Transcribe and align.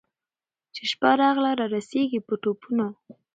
چي 0.73 0.83
شپه 0.91 1.11
راغله 1.21 1.51
رارسېږي 1.59 2.19
په 2.27 2.33
ټوپونو 2.41 2.87